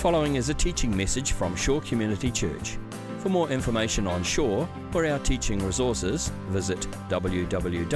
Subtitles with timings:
[0.00, 2.78] following is a teaching message from Shore Community Church.
[3.18, 6.80] For more information on Shore or our teaching resources, visit
[7.10, 7.86] www.shore.org.nz.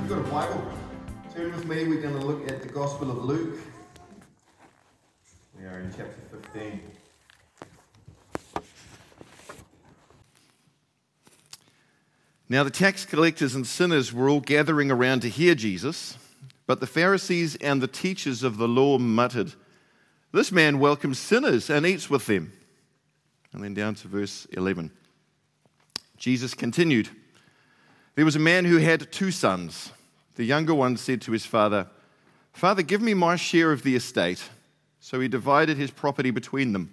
[0.00, 0.64] You've got a Bible.
[1.36, 1.86] Turn with me.
[1.86, 3.60] We're going to look at the Gospel of Luke.
[5.56, 6.80] We are in chapter 15.
[12.52, 16.18] Now, the tax collectors and sinners were all gathering around to hear Jesus,
[16.66, 19.54] but the Pharisees and the teachers of the law muttered,
[20.32, 22.52] This man welcomes sinners and eats with them.
[23.54, 24.90] And then down to verse 11.
[26.18, 27.08] Jesus continued,
[28.16, 29.90] There was a man who had two sons.
[30.34, 31.86] The younger one said to his father,
[32.52, 34.50] Father, give me my share of the estate.
[35.00, 36.92] So he divided his property between them.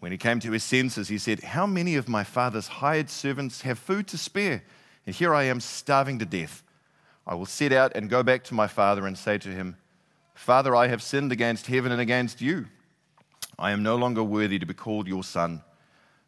[0.00, 3.62] When he came to his senses, he said, How many of my father's hired servants
[3.62, 4.62] have food to spare?
[5.06, 6.62] And here I am starving to death.
[7.26, 9.76] I will set out and go back to my father and say to him,
[10.34, 12.66] Father, I have sinned against heaven and against you.
[13.58, 15.62] I am no longer worthy to be called your son.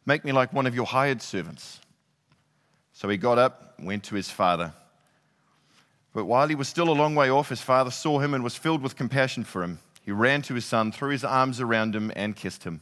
[0.05, 1.79] Make me like one of your hired servants.
[2.91, 4.73] So he got up went to his father.
[6.13, 8.57] But while he was still a long way off, his father saw him and was
[8.57, 9.79] filled with compassion for him.
[10.03, 12.81] He ran to his son, threw his arms around him, and kissed him.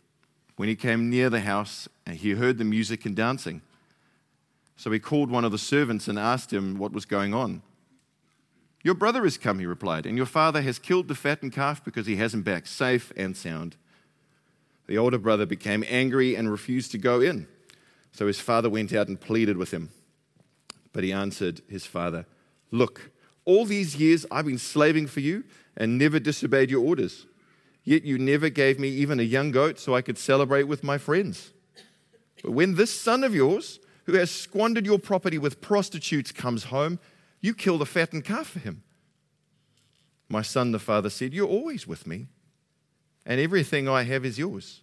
[0.55, 3.61] When he came near the house, he heard the music and dancing.
[4.75, 7.61] So he called one of the servants and asked him what was going on.
[8.83, 12.07] Your brother has come, he replied, and your father has killed the fattened calf because
[12.07, 13.75] he has him back safe and sound.
[14.87, 17.47] The older brother became angry and refused to go in.
[18.11, 19.89] So his father went out and pleaded with him.
[20.93, 22.25] But he answered his father,
[22.71, 23.11] Look,
[23.45, 25.43] all these years I've been slaving for you
[25.77, 27.25] and never disobeyed your orders.
[27.83, 30.97] Yet you never gave me even a young goat so I could celebrate with my
[30.97, 31.51] friends.
[32.43, 36.99] But when this son of yours, who has squandered your property with prostitutes, comes home,
[37.39, 38.83] you kill the fattened calf for him.
[40.29, 42.27] My son, the father said, You're always with me,
[43.25, 44.81] and everything I have is yours.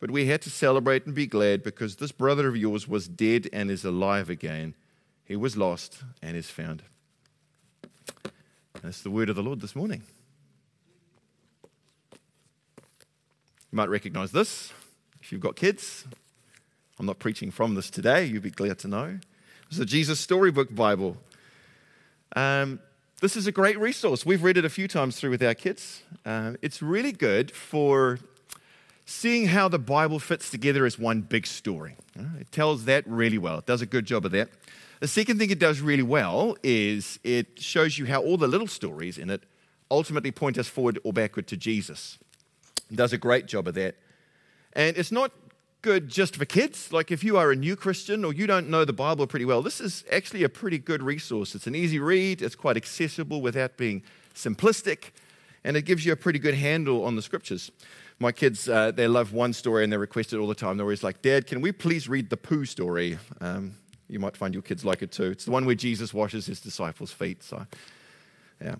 [0.00, 3.48] But we had to celebrate and be glad because this brother of yours was dead
[3.52, 4.74] and is alive again.
[5.24, 6.82] He was lost and is found.
[8.82, 10.02] That's the word of the Lord this morning.
[13.72, 14.72] You might recognize this
[15.20, 16.04] if you've got kids.
[17.00, 19.18] I'm not preaching from this today, you'll be glad to know.
[19.68, 21.16] It's the Jesus Storybook Bible.
[22.36, 22.78] Um,
[23.20, 24.24] this is a great resource.
[24.24, 26.04] We've read it a few times through with our kids.
[26.24, 28.20] Uh, it's really good for
[29.04, 31.96] seeing how the Bible fits together as one big story.
[32.40, 34.48] It tells that really well, it does a good job of that.
[35.00, 38.68] The second thing it does really well is it shows you how all the little
[38.68, 39.42] stories in it
[39.90, 42.18] ultimately point us forward or backward to Jesus
[42.94, 43.96] does a great job of that.
[44.72, 45.32] And it's not
[45.82, 46.92] good just for kids.
[46.92, 49.62] Like if you are a new Christian or you don't know the Bible pretty well,
[49.62, 51.54] this is actually a pretty good resource.
[51.54, 54.02] It's an easy read, it's quite accessible without being
[54.34, 55.10] simplistic,
[55.64, 57.70] and it gives you a pretty good handle on the scriptures.
[58.18, 60.76] My kids, uh, they love one story and they request it all the time.
[60.76, 63.18] They're always like, Dad, can we please read the poo story?
[63.40, 63.76] Um,
[64.08, 65.30] you might find your kids like it too.
[65.30, 67.42] It's the one where Jesus washes his disciples' feet.
[67.42, 67.66] So,
[68.62, 68.76] yeah.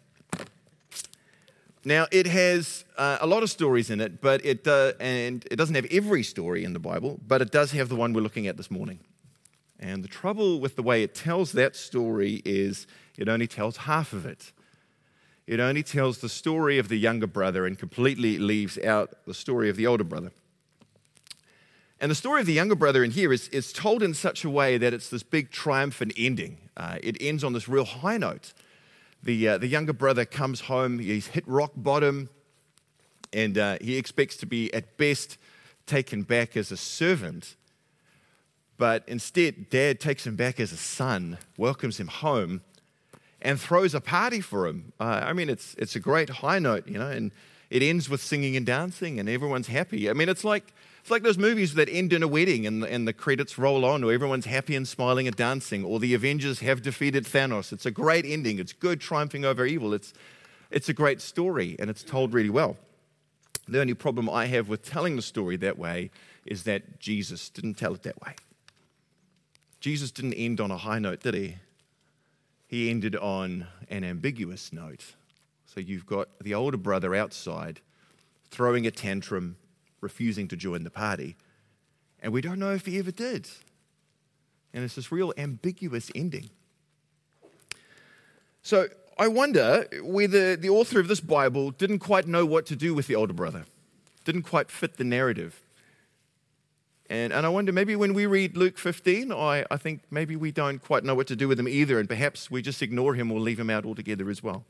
[1.86, 5.54] Now, it has uh, a lot of stories in it, but it, uh, and it
[5.54, 8.48] doesn't have every story in the Bible, but it does have the one we're looking
[8.48, 8.98] at this morning.
[9.78, 14.12] And the trouble with the way it tells that story is it only tells half
[14.12, 14.50] of it.
[15.46, 19.70] It only tells the story of the younger brother and completely leaves out the story
[19.70, 20.32] of the older brother.
[22.00, 24.50] And the story of the younger brother in here is, is told in such a
[24.50, 26.58] way that it's this big triumphant ending.
[26.76, 28.54] Uh, it ends on this real high note
[29.26, 32.31] the, uh, the younger brother comes home, he's hit rock bottom,
[33.32, 35.37] and uh, he expects to be at best
[35.84, 37.56] taken back as a servant.
[38.78, 42.62] But instead, dad takes him back as a son, welcomes him home,
[43.43, 44.93] and throws a party for him.
[45.00, 47.32] Uh, I mean, it's, it's a great high note, you know, and
[47.69, 50.08] it ends with singing and dancing, and everyone's happy.
[50.08, 50.72] I mean, it's like,
[51.06, 54.03] it's like those movies that end in a wedding and, and the credits roll on,
[54.03, 57.73] or everyone's happy and smiling and dancing, or the Avengers have defeated Thanos.
[57.73, 58.58] It's a great ending.
[58.58, 59.94] It's good triumphing over evil.
[59.94, 60.12] It's,
[60.69, 62.76] it's a great story, and it's told really well.
[63.69, 66.11] The only problem I have with telling the story that way
[66.44, 68.35] is that Jesus didn't tell it that way.
[69.79, 71.58] Jesus didn't end on a high note, did he?
[72.67, 75.14] He ended on an ambiguous note.
[75.67, 77.79] So you've got the older brother outside
[78.50, 79.58] throwing a tantrum,
[80.06, 81.37] refusing to join the party.
[82.23, 83.49] And we don't know if he ever did.
[84.73, 86.50] And it's this real ambiguous ending.
[88.62, 88.87] So
[89.19, 93.08] I wonder whether the author of this Bible didn't quite know what to do with
[93.08, 93.64] the older brother,
[94.25, 95.61] didn't quite fit the narrative.
[97.08, 100.53] And, and I wonder maybe when we read Luke 15, I, I think maybe we
[100.53, 103.32] don't quite know what to do with him either, and perhaps we just ignore him
[103.32, 104.64] or leave him out altogether as well.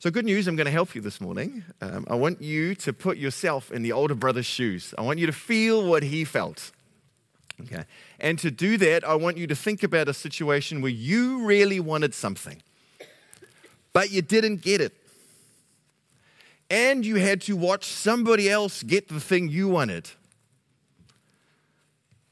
[0.00, 1.62] So, good news, I'm going to help you this morning.
[1.82, 4.94] Um, I want you to put yourself in the older brother's shoes.
[4.96, 6.72] I want you to feel what he felt.
[7.60, 7.84] Okay.
[8.18, 11.80] And to do that, I want you to think about a situation where you really
[11.80, 12.62] wanted something,
[13.92, 14.94] but you didn't get it.
[16.70, 20.08] And you had to watch somebody else get the thing you wanted.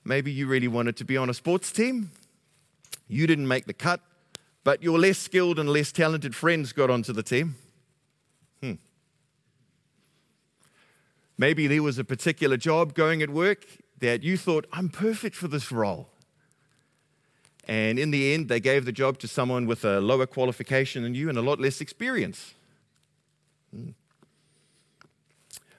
[0.07, 2.13] Maybe you really wanted to be on a sports team.
[3.09, 4.01] You didn't make the cut,
[4.69, 7.55] but your less skilled and less talented friends got onto the team.
[8.61, 8.75] Hmm.
[11.39, 13.65] Maybe there was a particular job going at work
[14.01, 16.11] that you thought, I'm perfect for this role.
[17.67, 21.15] And in the end, they gave the job to someone with a lower qualification than
[21.15, 22.53] you and a lot less experience.
[23.75, 23.93] Hmm.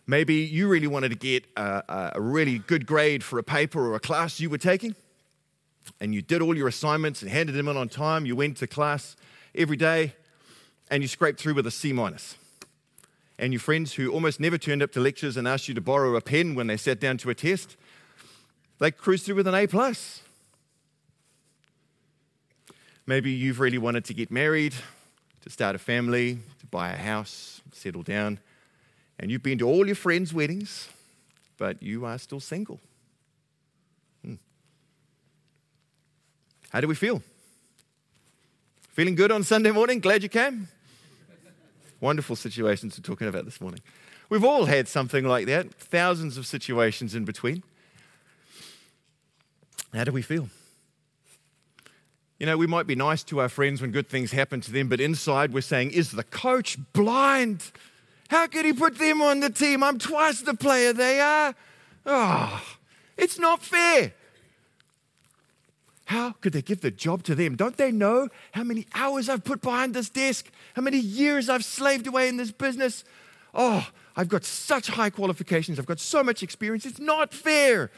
[0.07, 3.93] Maybe you really wanted to get a, a, really good grade for a paper or
[3.93, 4.95] a class you were taking,
[5.99, 8.25] and you did all your assignments and handed them in on time.
[8.25, 9.15] You went to class
[9.55, 10.13] every day,
[10.89, 12.35] and you scraped through with a C minus.
[13.37, 16.15] And your friends who almost never turned up to lectures and asked you to borrow
[16.15, 17.77] a pen when they sat down to a test,
[18.79, 20.21] they cruised through with an A plus.
[23.05, 24.75] Maybe you've really wanted to get married,
[25.41, 28.39] to start a family, to buy a house, settle down,
[29.17, 30.89] and you've been to all your friends' weddings,
[31.57, 32.79] but you are still single.
[36.69, 37.21] How do we feel?
[38.91, 39.99] Feeling good on Sunday morning?
[39.99, 40.67] Glad you came?
[41.99, 43.81] Wonderful situations we're talking about this morning.
[44.29, 47.63] We've all had something like that, thousands of situations in between.
[49.93, 50.49] How do we feel?
[52.37, 54.87] You know, we might be nice to our friends when good things happen to them,
[54.87, 57.71] but inside we're saying, Is the coach blind?
[58.29, 59.83] How could he put them on the team?
[59.83, 61.55] I'm twice the player they are.
[62.05, 62.63] Oh,
[63.17, 64.13] it's not fair.
[66.09, 67.55] How could they give the job to them?
[67.55, 70.49] Don't they know how many hours I've put behind this desk?
[70.75, 73.03] How many years I've slaved away in this business?
[73.53, 75.77] Oh, I've got such high qualifications.
[75.77, 76.87] I've got so much experience.
[76.87, 77.91] It's not fair.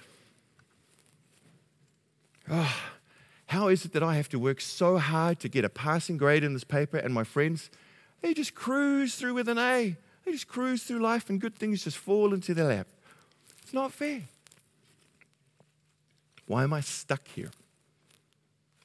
[2.49, 2.75] Oh,
[3.45, 6.43] how is it that I have to work so hard to get a passing grade
[6.43, 7.69] in this paper and my friends,
[8.21, 9.95] they just cruise through with an A?
[10.25, 12.87] They just cruise through life and good things just fall into their lap.
[13.63, 14.23] It's not fair.
[16.45, 17.51] Why am I stuck here?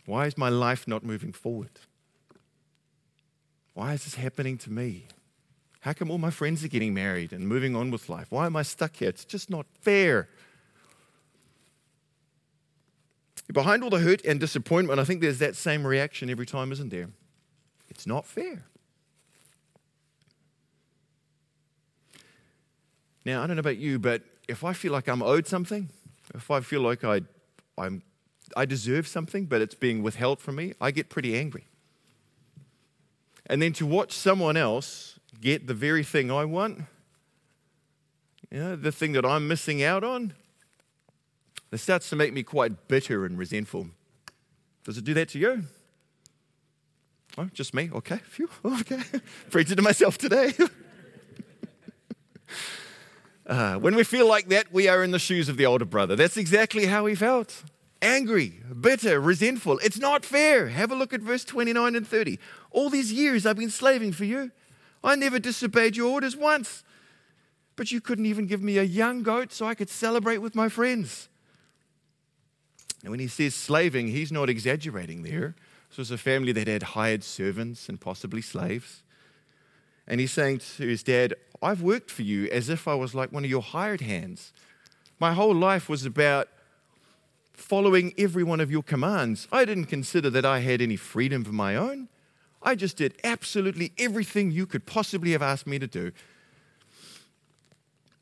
[0.06, 1.70] Why is my life not moving forward?
[3.74, 5.06] Why is this happening to me?
[5.80, 8.28] How come all my friends are getting married and moving on with life?
[8.30, 9.08] Why am I stuck here?
[9.08, 10.28] It's just not fair.
[13.52, 16.88] Behind all the hurt and disappointment, I think there's that same reaction every time, isn't
[16.88, 17.10] there?
[17.88, 18.64] It's not fair.
[23.24, 25.88] Now, I don't know about you, but if I feel like I'm owed something,
[26.34, 27.22] if I feel like I,
[27.76, 28.02] I'm,
[28.56, 31.66] I deserve something, but it's being withheld from me, I get pretty angry.
[33.44, 36.84] And then to watch someone else get the very thing I want,
[38.50, 40.32] you know, the thing that I'm missing out on,
[41.70, 43.88] it starts to make me quite bitter and resentful.
[44.84, 45.64] Does it do that to you?
[47.36, 47.90] Oh, just me?
[47.92, 48.20] Okay.
[48.24, 48.48] Phew.
[48.64, 49.02] Okay.
[49.50, 50.54] Preaching to myself today.
[53.46, 56.16] uh, when we feel like that, we are in the shoes of the older brother.
[56.16, 57.62] That's exactly how he felt
[58.02, 59.78] angry, bitter, resentful.
[59.78, 60.68] It's not fair.
[60.68, 62.38] Have a look at verse 29 and 30.
[62.70, 64.50] All these years I've been slaving for you.
[65.02, 66.82] I never disobeyed your orders once.
[67.76, 70.68] But you couldn't even give me a young goat so I could celebrate with my
[70.68, 71.28] friends.
[73.02, 75.54] And when he says slaving, he's not exaggerating there.
[75.88, 79.02] This was a family that had hired servants and possibly slaves.
[80.08, 83.32] And he's saying to his dad, I've worked for you as if I was like
[83.32, 84.52] one of your hired hands.
[85.18, 86.48] My whole life was about
[87.56, 89.48] following every one of your commands.
[89.50, 92.08] I didn't consider that I had any freedom of my own.
[92.62, 96.12] I just did absolutely everything you could possibly have asked me to do.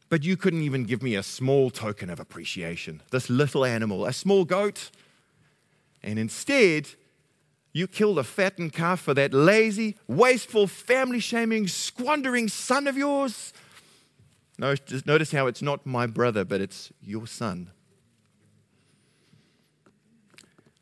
[0.09, 3.03] But you couldn't even give me a small token of appreciation.
[3.11, 4.91] This little animal, a small goat.
[6.03, 6.91] And instead,
[7.73, 13.53] you killed a fattened calf for that lazy, wasteful, family shaming, squandering son of yours.
[14.59, 17.71] Notice, how it's not my brother, but it's your son.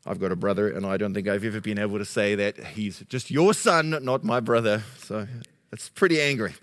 [0.05, 2.57] I've got a brother, and I don't think I've ever been able to say that
[2.57, 4.83] he's just your son, not my brother.
[4.97, 5.27] So
[5.71, 6.53] it's pretty angry.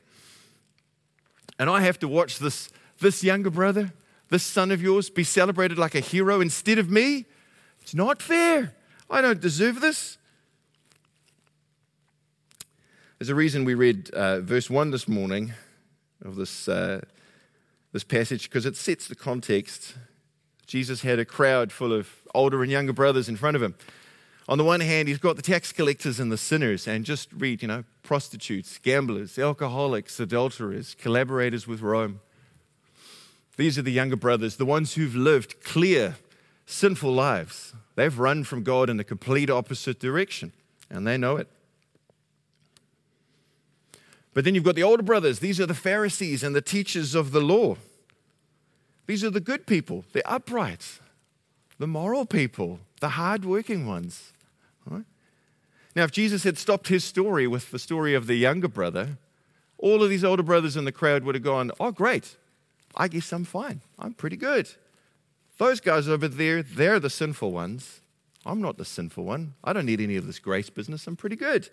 [1.58, 2.70] And I have to watch this,
[3.00, 3.92] this younger brother,
[4.28, 7.24] this son of yours, be celebrated like a hero instead of me.
[7.80, 8.74] It's not fair.
[9.08, 10.18] I don't deserve this.
[13.18, 15.52] There's a reason we read uh, verse 1 this morning
[16.24, 17.00] of this, uh,
[17.92, 19.94] this passage because it sets the context.
[20.70, 23.74] Jesus had a crowd full of older and younger brothers in front of him.
[24.48, 27.60] On the one hand, he's got the tax collectors and the sinners, and just read,
[27.60, 32.20] you know, prostitutes, gamblers, alcoholics, adulterers, collaborators with Rome.
[33.56, 36.18] These are the younger brothers, the ones who've lived clear,
[36.66, 37.74] sinful lives.
[37.96, 40.52] They've run from God in the complete opposite direction,
[40.88, 41.48] and they know it.
[44.34, 45.40] But then you've got the older brothers.
[45.40, 47.76] These are the Pharisees and the teachers of the law.
[49.10, 51.00] These are the good people, the upright,
[51.80, 54.32] the moral people, the hardworking ones.
[54.88, 55.02] Right?
[55.96, 59.18] Now, if Jesus had stopped his story with the story of the younger brother,
[59.78, 62.36] all of these older brothers in the crowd would have gone, Oh, great.
[62.94, 63.80] I guess I'm fine.
[63.98, 64.70] I'm pretty good.
[65.58, 68.02] Those guys over there, they're the sinful ones.
[68.46, 69.54] I'm not the sinful one.
[69.64, 71.08] I don't need any of this grace business.
[71.08, 71.68] I'm pretty good.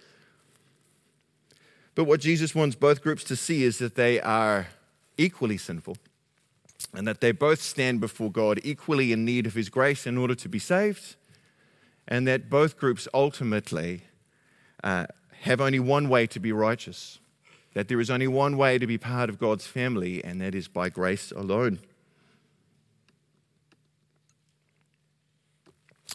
[1.93, 4.69] But what Jesus wants both groups to see is that they are
[5.19, 5.97] equally sinful
[6.93, 10.35] and that they both stand before God equally in need of His grace in order
[10.35, 11.15] to be saved,
[12.07, 14.01] and that both groups ultimately
[14.83, 15.07] uh,
[15.41, 17.19] have only one way to be righteous,
[17.73, 20.67] that there is only one way to be part of God's family, and that is
[20.67, 21.79] by grace alone.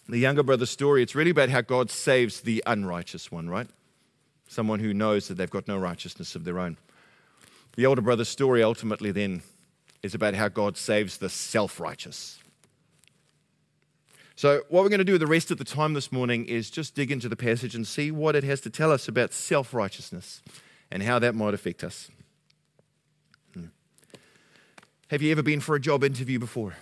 [0.08, 3.68] The younger brother's story, it's really about how God saves the unrighteous one, right?
[4.48, 6.76] Someone who knows that they've got no righteousness of their own.
[7.76, 9.42] The older brother's story ultimately then
[10.02, 12.38] is about how God saves the self righteous.
[14.34, 16.94] So, what we're going to do the rest of the time this morning is just
[16.94, 20.42] dig into the passage and see what it has to tell us about self righteousness
[20.90, 22.10] and how that might affect us.
[23.54, 23.66] Hmm.
[25.10, 26.74] Have you ever been for a job interview before?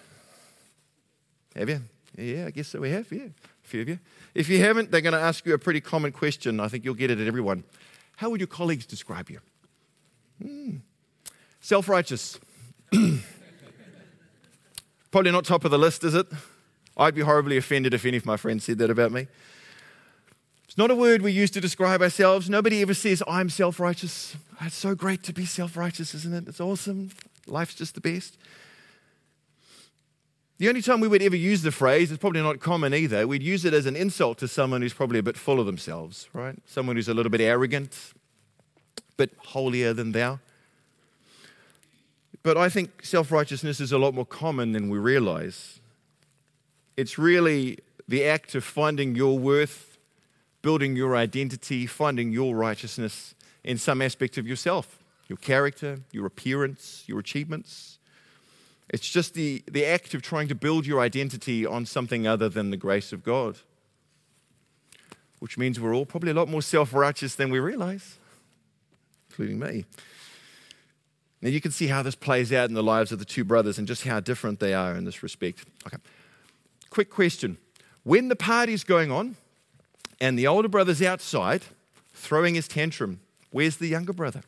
[1.54, 1.82] Have you?
[2.16, 2.80] Yeah, I guess so.
[2.80, 3.24] We have, yeah.
[3.64, 3.98] A few of you.
[4.34, 6.60] If you haven't, they're going to ask you a pretty common question.
[6.60, 7.64] I think you'll get it at everyone.
[8.16, 9.40] How would your colleagues describe you?
[10.42, 10.76] Hmm.
[11.60, 12.38] Self righteous.
[15.10, 16.26] Probably not top of the list, is it?
[16.96, 19.28] I'd be horribly offended if any of my friends said that about me.
[20.64, 22.48] It's not a word we use to describe ourselves.
[22.48, 24.36] Nobody ever says, I'm self righteous.
[24.60, 26.46] It's so great to be self righteous, isn't it?
[26.48, 27.10] It's awesome.
[27.46, 28.38] Life's just the best.
[30.58, 33.42] The only time we would ever use the phrase, it's probably not common either, we'd
[33.42, 36.54] use it as an insult to someone who's probably a bit full of themselves, right?
[36.66, 38.12] Someone who's a little bit arrogant,
[38.98, 40.38] a bit holier than thou.
[42.42, 45.80] But I think self righteousness is a lot more common than we realize.
[46.96, 47.78] It's really
[48.08, 49.98] the act of finding your worth,
[50.62, 54.96] building your identity, finding your righteousness in some aspect of yourself
[55.28, 58.00] your character, your appearance, your achievements.
[58.88, 62.70] It's just the, the act of trying to build your identity on something other than
[62.70, 63.58] the grace of God,
[65.38, 68.18] which means we're all probably a lot more self righteous than we realize,
[69.28, 69.84] including me.
[71.42, 73.78] Now, you can see how this plays out in the lives of the two brothers
[73.78, 75.64] and just how different they are in this respect.
[75.86, 75.96] Okay.
[76.90, 77.56] Quick question.
[78.02, 79.36] When the party's going on
[80.20, 81.62] and the older brother's outside
[82.12, 83.20] throwing his tantrum,
[83.52, 84.42] where's the younger brother?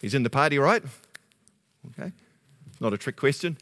[0.00, 0.82] He's in the party, right?
[1.90, 2.12] Okay.
[2.80, 3.56] Not a trick question.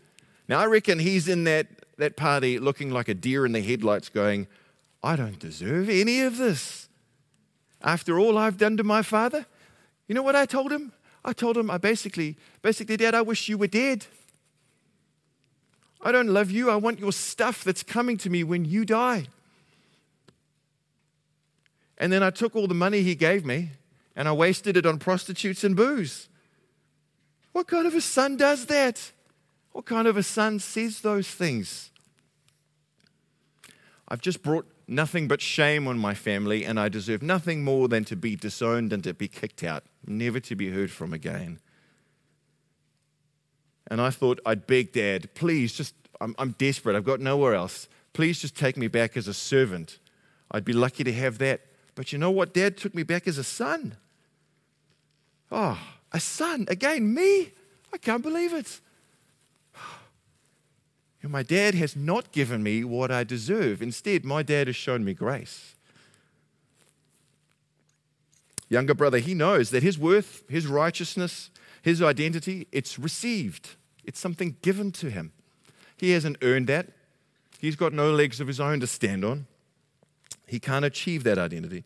[0.48, 4.08] Now, I reckon he's in that, that party looking like a deer in the headlights,
[4.08, 4.48] going,
[5.02, 6.88] I don't deserve any of this.
[7.82, 9.46] After all I've done to my father,
[10.10, 10.90] you know what I told him?
[11.24, 14.06] I told him, I basically, basically, Dad, I wish you were dead.
[16.02, 16.68] I don't love you.
[16.68, 19.28] I want your stuff that's coming to me when you die.
[21.96, 23.70] And then I took all the money he gave me
[24.16, 26.28] and I wasted it on prostitutes and booze.
[27.52, 29.12] What kind of a son does that?
[29.70, 31.92] What kind of a son says those things?
[34.08, 38.04] I've just brought nothing but shame on my family, and I deserve nothing more than
[38.06, 41.58] to be disowned and to be kicked out, never to be heard from again.
[43.90, 46.96] And I thought I'd beg Dad, please, just I'm, I'm desperate.
[46.96, 47.88] I've got nowhere else.
[48.12, 49.98] Please just take me back as a servant.
[50.50, 51.62] I'd be lucky to have that.
[51.94, 52.54] But you know what?
[52.54, 53.96] Dad took me back as a son.
[55.50, 55.78] Oh,
[56.12, 56.66] a son.
[56.68, 57.52] Again, me.
[57.92, 58.80] I can't believe it.
[61.22, 63.82] my dad has not given me what I deserve.
[63.82, 65.74] Instead, my dad has shown me grace.
[68.70, 71.50] Younger brother, he knows that his worth, his righteousness,
[71.82, 73.70] his identity, it's received.
[74.04, 75.32] It's something given to him.
[75.96, 76.86] He hasn't earned that.
[77.58, 79.46] He's got no legs of his own to stand on.
[80.46, 81.84] He can't achieve that identity.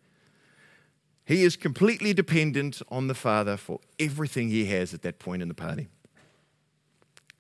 [1.25, 5.49] He is completely dependent on the Father for everything he has at that point in
[5.49, 5.89] the party.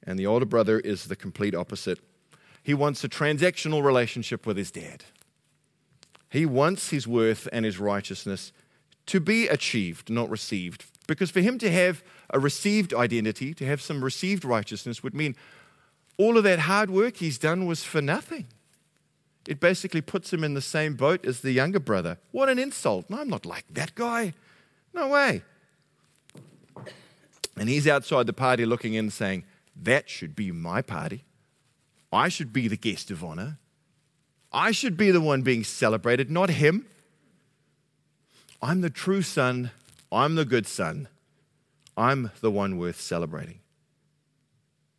[0.02, 1.98] And the older brother is the complete opposite.
[2.62, 5.04] He wants a transactional relationship with his dad.
[6.30, 8.52] He wants his worth and his righteousness
[9.06, 10.86] to be achieved, not received.
[11.06, 15.36] Because for him to have a received identity, to have some received righteousness, would mean
[16.16, 18.46] all of that hard work he's done was for nothing.
[19.46, 22.18] It basically puts him in the same boat as the younger brother.
[22.30, 23.10] What an insult.
[23.10, 24.32] No, I'm not like that guy.
[24.94, 25.42] No way.
[27.56, 29.44] And he's outside the party looking in saying,
[29.76, 31.24] That should be my party.
[32.12, 33.58] I should be the guest of honor.
[34.52, 36.86] I should be the one being celebrated, not him.
[38.64, 39.72] I'm the true son.
[40.10, 41.08] I'm the good son.
[41.98, 43.58] I'm the one worth celebrating.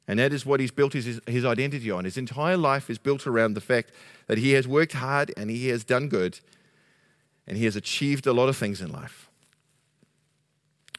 [0.07, 2.05] And that is what he's built his, his identity on.
[2.05, 3.91] His entire life is built around the fact
[4.27, 6.39] that he has worked hard and he has done good
[7.47, 9.31] and he has achieved a lot of things in life.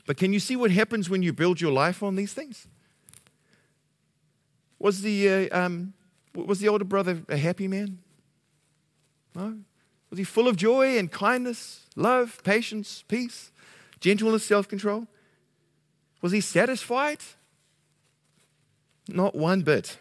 [0.04, 2.66] But can you see what happens when you build your life on these things?
[4.80, 5.92] Was the, uh, um,
[6.34, 7.98] was the older brother a happy man?
[9.36, 9.56] No.
[10.10, 13.50] Was he full of joy and kindness, love, patience, peace,
[14.00, 15.08] gentleness, self control?
[16.22, 17.18] Was he satisfied?
[19.08, 19.98] Not one bit.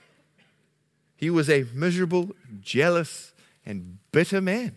[1.16, 3.34] He was a miserable, jealous,
[3.66, 4.76] and bitter man.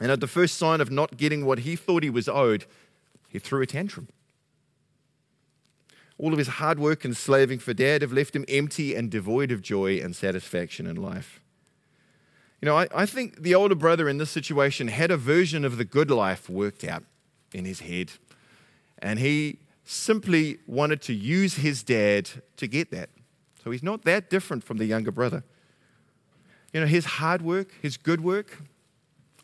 [0.00, 2.66] And at the first sign of not getting what he thought he was owed,
[3.28, 4.08] he threw a tantrum.
[6.18, 9.50] All of his hard work and slaving for dad have left him empty and devoid
[9.50, 11.40] of joy and satisfaction in life.
[12.64, 15.76] You know, I, I think the older brother in this situation had a version of
[15.76, 17.02] the good life worked out
[17.52, 18.12] in his head.
[19.00, 23.10] And he simply wanted to use his dad to get that.
[23.62, 25.44] So he's not that different from the younger brother.
[26.72, 28.62] You know, his hard work, his good work,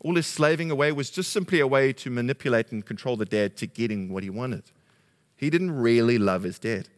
[0.03, 3.55] all his slaving away was just simply a way to manipulate and control the dad
[3.57, 4.63] to getting what he wanted.
[5.37, 6.89] He didn't really love his dad.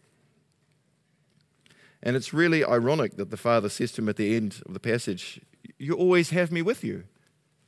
[2.02, 4.80] And it's really ironic that the father says to him at the end of the
[4.80, 5.42] passage,
[5.84, 7.04] You always have me with you,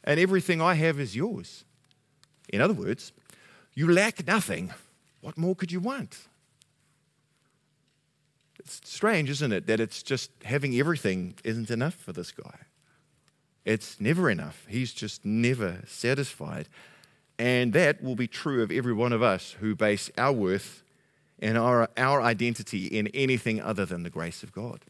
[0.04, 1.66] and everything I have is yours.
[2.48, 3.12] In other words,
[3.74, 4.74] you lack nothing
[5.26, 6.28] what more could you want?
[8.60, 12.60] It's strange, isn't it, that it's just having everything isn't enough for this guy.
[13.66, 14.68] It's never enough.
[14.70, 16.70] He's just never satisfied.
[17.40, 20.84] And that will be true of every one of us who base our worth
[21.40, 24.86] and our, our identity in anything other than the grace of God.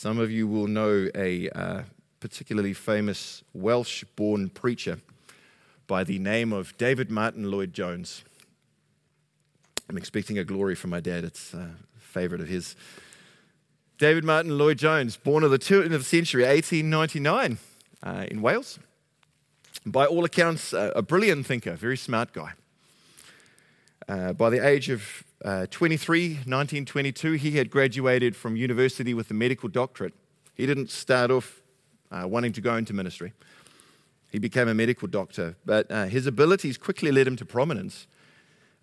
[0.00, 1.82] Some of you will know a uh,
[2.20, 5.00] particularly famous Welsh born preacher
[5.88, 8.22] by the name of David Martyn Lloyd Jones.
[9.88, 11.24] I'm expecting a glory from my dad.
[11.24, 12.76] It's a favorite of his.
[13.98, 17.58] David Martyn Lloyd Jones, born of the turn of the century, 1899,
[18.04, 18.78] uh, in Wales.
[19.84, 22.52] By all accounts, uh, a brilliant thinker, very smart guy.
[24.08, 29.34] Uh, by the age of uh, 23, 1922, he had graduated from university with a
[29.34, 30.14] medical doctorate.
[30.54, 31.62] He didn't start off
[32.10, 33.32] uh, wanting to go into ministry.
[34.30, 38.06] He became a medical doctor, but uh, his abilities quickly led him to prominence.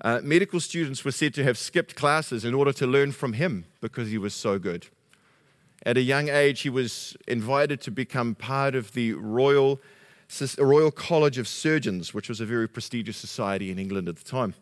[0.02, 3.66] Uh, medical students were said to have skipped classes in order to learn from him
[3.82, 4.88] because he was so good.
[5.86, 9.80] At a young age, he was invited to become part of the Royal,
[10.58, 14.56] Royal College of Surgeons, which was a very prestigious society in England at the time.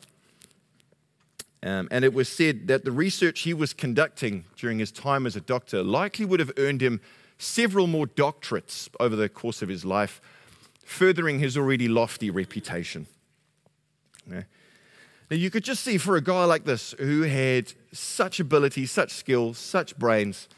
[1.63, 5.38] Um, and it was said that the research he was conducting during his time as
[5.38, 6.99] a doctor likely would have earned him
[7.38, 10.21] several more doctorates over the course of his life
[10.84, 13.08] furthering his already lofty reputation.
[14.30, 14.43] Yeah.
[15.32, 19.12] Now, you could just see for a guy like this who had such ability, such
[19.12, 20.49] skill, such brains,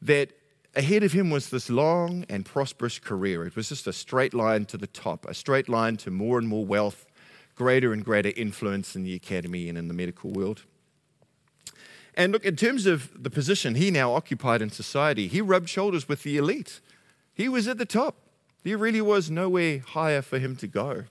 [0.00, 0.30] that
[0.76, 3.44] ahead of him was this long and prosperous career.
[3.44, 6.48] It was just a straight line to the top, a straight line to more and
[6.48, 7.06] more wealth,
[7.54, 10.62] greater and greater influence in the academy and in the medical world.
[12.16, 16.08] And look, in terms of the position he now occupied in society, he rubbed shoulders
[16.08, 16.80] with the elite.
[17.34, 18.16] He was at the top.
[18.62, 21.04] There really was nowhere higher for him to go.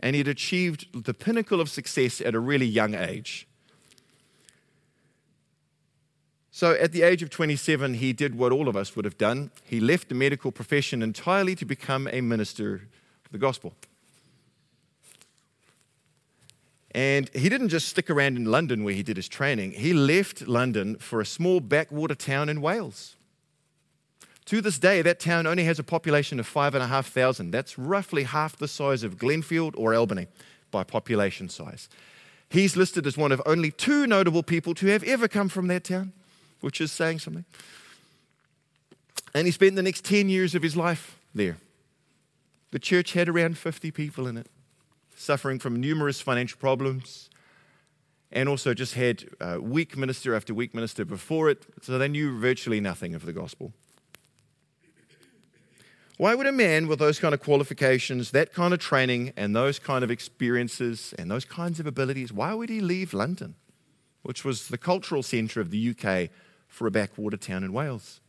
[0.00, 3.46] And he'd achieved the pinnacle of success at a really young age.
[6.50, 9.50] So at the age of 27, he did what all of us would have done.
[9.64, 12.74] He left the medical profession entirely to become a minister
[13.24, 13.74] of the gospel.
[16.92, 20.48] And he didn't just stick around in London where he did his training, he left
[20.48, 23.16] London for a small backwater town in Wales.
[24.46, 27.52] To this day, that town only has a population of 5,500.
[27.52, 30.26] That's roughly half the size of Glenfield or Albany
[30.72, 31.88] by population size.
[32.48, 35.84] He's listed as one of only two notable people to have ever come from that
[35.84, 36.12] town,
[36.60, 37.44] which is saying something.
[39.32, 41.58] And he spent the next 10 years of his life there.
[42.72, 44.48] The church had around 50 people in it
[45.20, 47.28] suffering from numerous financial problems,
[48.32, 52.38] and also just had uh, weak minister after weak minister before it, so they knew
[52.38, 53.72] virtually nothing of the gospel.
[56.16, 59.78] Why would a man with those kind of qualifications, that kind of training, and those
[59.78, 63.54] kind of experiences, and those kinds of abilities, why would he leave London,
[64.22, 66.30] which was the cultural centre of the UK,
[66.68, 68.19] for a backwater town in Wales?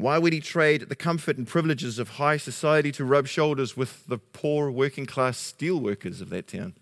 [0.00, 4.06] Why would he trade the comfort and privileges of high society to rub shoulders with
[4.06, 6.74] the poor working class steel workers of that town?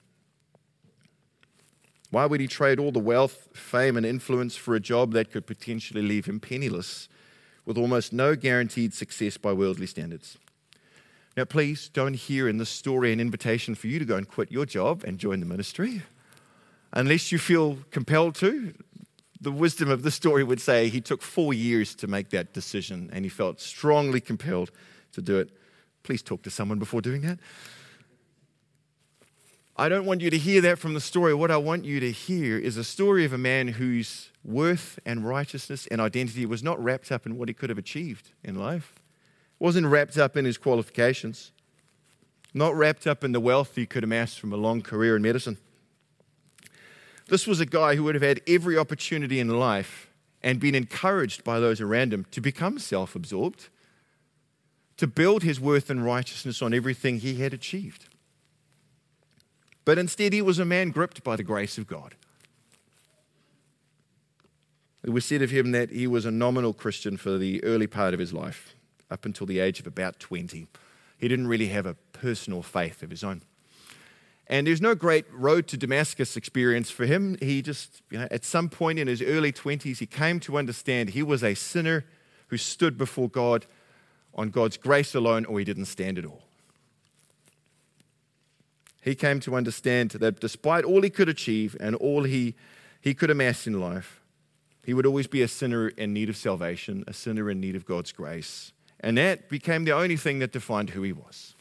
[2.11, 5.49] Why would he trade all the wealth, fame, and influence for a job that could
[5.49, 7.09] potentially leave him penniless
[7.67, 10.39] with almost no guaranteed success by worldly standards?
[11.37, 14.53] Now, please don't hear in this story an invitation for you to go and quit
[14.53, 16.03] your job and join the ministry.
[16.93, 18.75] Unless you feel compelled to,
[19.41, 23.09] the wisdom of the story would say he took four years to make that decision
[23.13, 24.71] and he felt strongly compelled
[25.13, 25.51] to do it.
[26.03, 27.39] Please talk to someone before doing that.
[29.77, 31.33] I don't want you to hear that from the story.
[31.35, 35.25] What I want you to hear is a story of a man whose worth and
[35.25, 38.97] righteousness and identity was not wrapped up in what he could have achieved in life,
[39.61, 41.53] wasn't wrapped up in his qualifications,
[42.53, 45.59] not wrapped up in the wealth he could amass from a long career in medicine.
[47.29, 50.11] This was a guy who would have had every opportunity in life
[50.43, 53.69] and been encouraged by those around him to become self absorbed,
[54.97, 58.07] to build his worth and righteousness on everything he had achieved.
[59.85, 62.15] But instead, he was a man gripped by the grace of God.
[65.03, 68.13] It was said of him that he was a nominal Christian for the early part
[68.15, 68.75] of his life,
[69.11, 70.67] up until the age of about 20.
[71.19, 73.43] He didn't really have a personal faith of his own.
[74.49, 77.37] And there's no great road to Damascus experience for him.
[77.41, 81.11] He just, you know, at some point in his early 20s, he came to understand
[81.11, 82.07] he was a sinner
[82.47, 83.67] who stood before God
[84.35, 86.45] on God's grace alone, or he didn't stand at all.
[89.03, 92.55] He came to understand that despite all he could achieve and all he,
[93.01, 94.23] he could amass in life,
[94.85, 97.85] he would always be a sinner in need of salvation, a sinner in need of
[97.85, 98.73] God's grace.
[99.01, 101.55] And that became the only thing that defined who he was.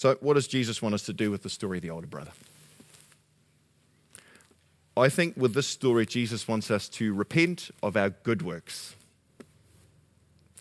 [0.00, 2.30] So, what does Jesus want us to do with the story of the older brother?
[4.96, 8.96] I think with this story, Jesus wants us to repent of our good works.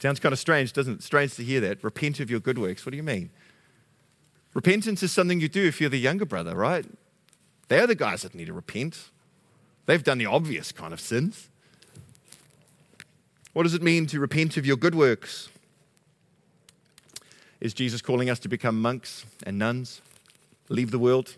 [0.01, 1.03] Sounds kind of strange, doesn't it?
[1.03, 1.81] Strange to hear that.
[1.85, 2.85] Repent of your good works.
[2.85, 3.29] What do you mean?
[4.53, 6.85] Repentance is something you do if you're the younger brother, right?
[7.69, 9.09] They're the guys that need to repent.
[9.85, 11.47] They've done the obvious kind of sins.
[13.53, 15.47] What does it mean to repent of your good works?
[17.61, 20.01] Is Jesus calling us to become monks and nuns?
[20.69, 21.35] Leave the world?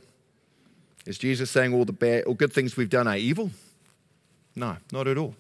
[1.06, 3.52] Is Jesus saying all the bad or good things we've done are evil?
[4.56, 5.36] No, not at all.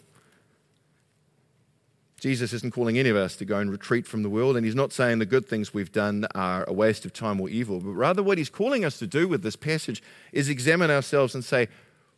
[2.19, 4.75] Jesus isn't calling any of us to go and retreat from the world, and he's
[4.75, 7.93] not saying the good things we've done are a waste of time or evil, but
[7.93, 11.67] rather what he's calling us to do with this passage is examine ourselves and say,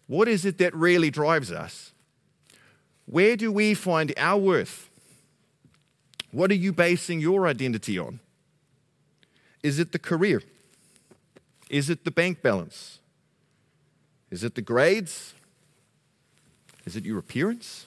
[0.08, 1.94] what is it that really drives us?
[3.06, 4.90] Where do we find our worth?
[6.32, 8.20] What are you basing your identity on?
[9.64, 10.44] Is it the career?
[11.70, 13.00] Is it the bank balance?
[14.30, 15.34] Is it the grades?
[16.86, 17.86] Is it your appearance?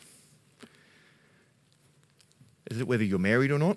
[2.71, 3.77] Is it whether you're married or not?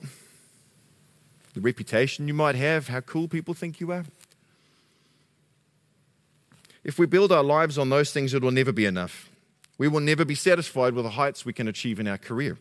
[1.54, 4.06] The reputation you might have, how cool people think you are?
[6.84, 9.30] If we build our lives on those things, it will never be enough.
[9.78, 12.58] We will never be satisfied with the heights we can achieve in our career.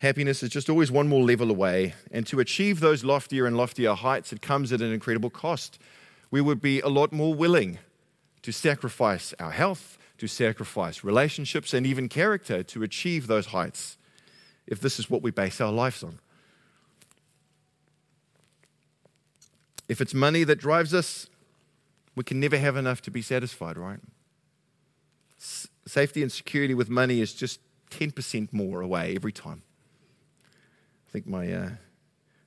[0.00, 1.94] Happiness is just always one more level away.
[2.10, 5.78] And to achieve those loftier and loftier heights, it comes at an incredible cost.
[6.30, 7.78] We would be a lot more willing
[8.40, 13.98] to sacrifice our health, to sacrifice relationships, and even character to achieve those heights
[14.66, 16.18] if this is what we base our lives on.
[19.86, 21.26] If it's money that drives us,
[22.14, 23.98] we can never have enough to be satisfied, right?
[25.36, 27.60] Safety and security with money is just
[27.90, 29.62] 10% more away every time.
[31.10, 31.70] I think my, uh,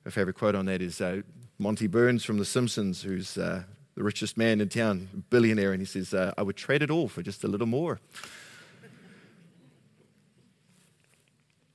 [0.06, 1.20] my favorite quote on that is uh,
[1.58, 5.84] Monty Burns from The Simpsons, who's uh, the richest man in town, billionaire, and he
[5.84, 8.00] says, uh, I would trade it all for just a little more.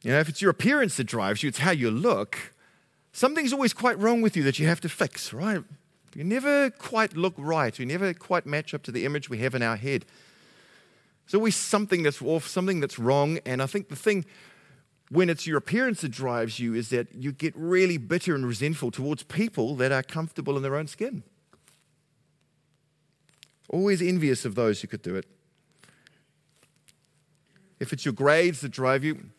[0.02, 2.54] You know, if it's your appearance that drives you, it's how you look,
[3.12, 5.63] something's always quite wrong with you that you have to fix, right?
[6.15, 7.78] You never quite look right.
[7.78, 10.06] You never quite match up to the image we have in our head.
[11.28, 13.38] There's always something that's off, something that's wrong.
[13.45, 14.25] And I think the thing,
[15.10, 18.91] when it's your appearance that drives you, is that you get really bitter and resentful
[18.91, 21.24] towards people that are comfortable in their own skin.
[23.69, 25.26] Always envious of those who could do it.
[27.80, 29.30] If it's your grades that drive you,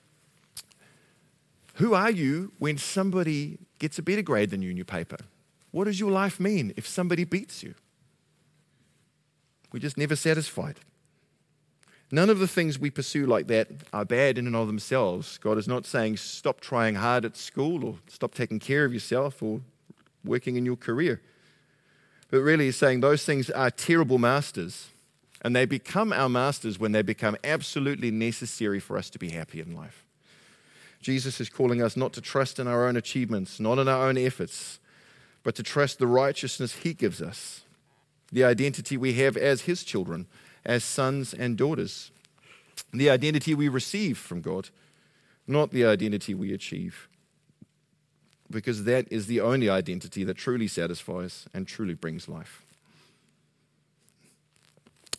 [1.75, 5.19] who are you when somebody gets a better grade than you in your paper?
[5.71, 7.75] What does your life mean if somebody beats you?
[9.73, 10.81] We're just never satisfied.
[12.13, 15.39] None of the things we pursue like that are bad in and of themselves.
[15.39, 19.43] God is not saying stop trying hard at school or stop taking care of yourself
[19.43, 19.61] or
[20.25, 21.21] working in your career.
[22.31, 24.89] But really, He's saying those things are terrible masters,
[25.43, 29.61] and they become our masters when they become absolutely necessary for us to be happy
[29.61, 30.05] in life.
[31.01, 34.19] Jesus is calling us not to trust in our own achievements, not in our own
[34.19, 34.79] efforts,
[35.43, 37.63] but to trust the righteousness He gives us,
[38.31, 40.27] the identity we have as His children,
[40.65, 42.11] as sons and daughters,
[42.93, 44.69] the identity we receive from God,
[45.47, 47.09] not the identity we achieve.
[48.51, 52.63] Because that is the only identity that truly satisfies and truly brings life.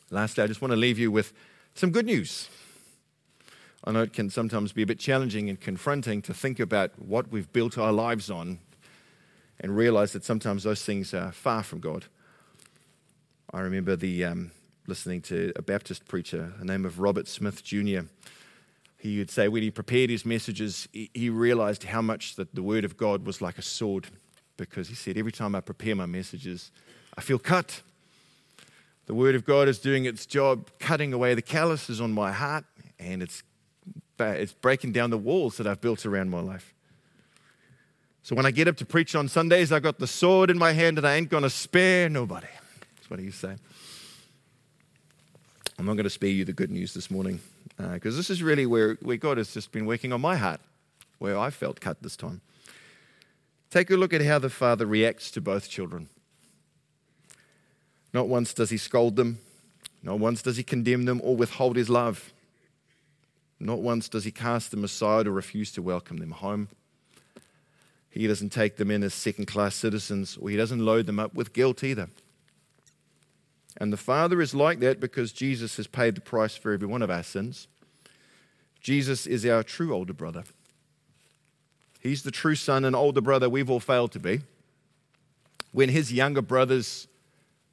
[0.09, 1.31] Lastly, I just want to leave you with
[1.73, 2.49] some good news.
[3.83, 7.31] I know it can sometimes be a bit challenging and confronting to think about what
[7.31, 8.59] we've built our lives on
[9.59, 12.05] and realize that sometimes those things are far from God.
[13.53, 14.51] I remember the, um,
[14.87, 18.01] listening to a Baptist preacher, the name of Robert Smith Jr.
[18.97, 22.85] He would say when he prepared his messages, he realized how much that the Word
[22.85, 24.07] of God was like a sword
[24.57, 26.71] because he said, Every time I prepare my messages,
[27.17, 27.81] I feel cut.
[29.07, 32.65] The Word of God is doing its job, cutting away the calluses on my heart,
[32.99, 33.43] and it's
[34.19, 36.75] it's breaking down the walls that I've built around my life.
[38.21, 40.73] So when I get up to preach on Sundays, I've got the sword in my
[40.73, 42.47] hand and I ain't going to spare nobody.
[42.95, 43.59] That's what he's saying.
[45.81, 47.39] I'm not going to spare you the good news this morning
[47.75, 50.61] because uh, this is really where, where God has just been working on my heart,
[51.17, 52.41] where I felt cut this time.
[53.71, 56.07] Take a look at how the father reacts to both children.
[58.13, 59.39] Not once does he scold them,
[60.03, 62.31] not once does he condemn them or withhold his love.
[63.59, 66.67] Not once does he cast them aside or refuse to welcome them home.
[68.11, 71.33] He doesn't take them in as second class citizens, or he doesn't load them up
[71.33, 72.09] with guilt either.
[73.77, 77.01] And the Father is like that because Jesus has paid the price for every one
[77.01, 77.67] of our sins.
[78.81, 80.43] Jesus is our true older brother.
[81.99, 84.41] He's the true son and older brother we've all failed to be.
[85.71, 87.07] When his younger brothers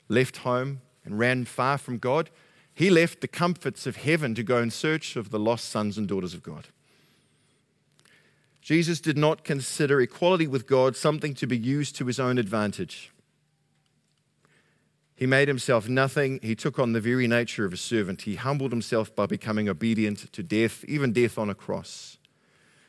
[0.09, 2.31] left home and ran far from God,
[2.75, 6.07] he left the comforts of heaven to go in search of the lost sons and
[6.07, 6.69] daughters of God.
[8.61, 13.11] Jesus did not consider equality with God something to be used to his own advantage.
[15.18, 16.38] He made himself nothing.
[16.44, 18.22] He took on the very nature of a servant.
[18.22, 22.18] He humbled himself by becoming obedient to death, even death on a cross.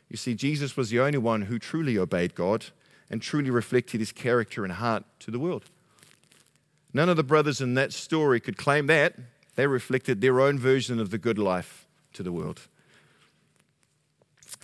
[0.09, 2.67] You see, Jesus was the only one who truly obeyed God
[3.09, 5.65] and truly reflected his character and heart to the world.
[6.93, 9.15] None of the brothers in that story could claim that
[9.55, 12.61] they reflected their own version of the good life to the world.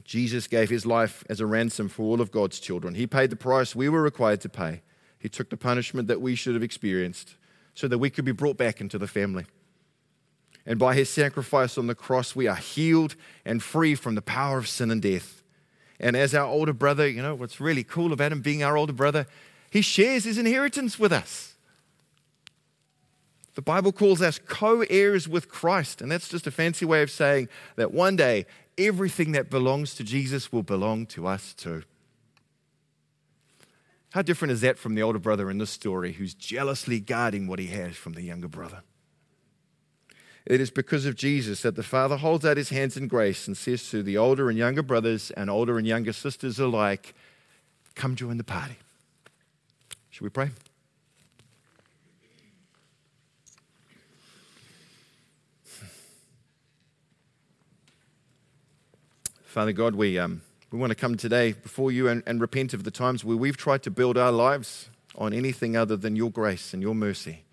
[0.04, 2.93] Jesus gave his life as a ransom for all of God's children.
[2.93, 4.84] He paid the price we were required to pay.
[5.17, 7.38] He took the punishment that we should have experienced
[7.76, 9.46] so that we could be brought back into the family.
[10.66, 14.58] And by his sacrifice on the cross, we are healed and free from the power
[14.58, 15.44] of sin and death.
[16.00, 18.94] And as our older brother, you know, what's really cool about him being our older
[18.94, 19.28] brother,
[19.70, 21.54] he shares his inheritance with us.
[23.54, 27.12] The Bible calls us co heirs with Christ, and that's just a fancy way of
[27.12, 28.46] saying that one day
[28.78, 31.84] everything that belongs to Jesus will belong to us too.
[34.15, 37.60] How different is that from the older brother in this story who's jealously guarding what
[37.60, 38.82] he has from the younger brother?
[40.45, 43.58] It is because of Jesus that the Father holds out his hands in grace and
[43.58, 47.13] says to the older and younger brothers and older and younger sisters alike,
[47.95, 48.78] Come join the party.
[50.12, 50.51] Should we pray?
[59.43, 62.84] Father God, we, um, we want to come today before you and, and repent of
[62.84, 66.73] the times where we've tried to build our lives on anything other than your grace
[66.73, 67.43] and your mercy,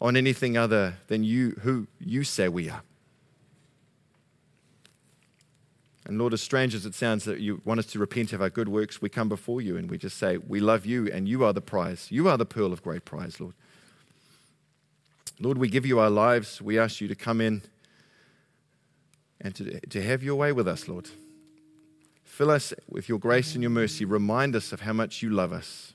[0.00, 2.82] on anything other than you, who you say we are.
[6.06, 8.48] And Lord, as strange as it sounds that you want us to repent of our
[8.48, 11.44] good works, we come before you and we just say, We love you and you
[11.44, 12.06] are the prize.
[12.10, 13.54] You are the pearl of great prize, Lord.
[15.38, 16.62] Lord, we give you our lives.
[16.62, 17.62] We ask you to come in
[19.38, 21.10] and to, to have your way with us, Lord.
[22.38, 24.04] Fill us with your grace and your mercy.
[24.04, 25.92] Remind us of how much you love us.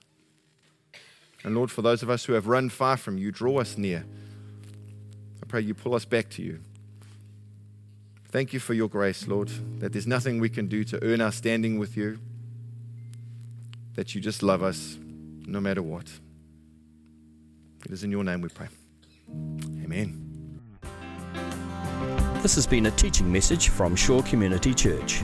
[1.42, 4.04] And Lord, for those of us who have run far from you, draw us near.
[5.42, 6.60] I pray you pull us back to you.
[8.28, 11.32] Thank you for your grace, Lord, that there's nothing we can do to earn our
[11.32, 12.20] standing with you,
[13.96, 14.98] that you just love us
[15.48, 16.12] no matter what.
[17.86, 18.68] It is in your name we pray.
[19.82, 20.60] Amen.
[22.42, 25.24] This has been a teaching message from Shore Community Church.